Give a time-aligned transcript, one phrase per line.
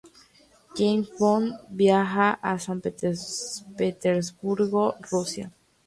[0.77, 1.49] James Bond
[1.79, 5.51] viaja a San Petersburgo, Rusia.